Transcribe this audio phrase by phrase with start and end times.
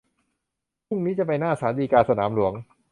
[0.87, 2.53] พรุ่งนี้จะไปหน้าศาลฎีกา สนามหลวง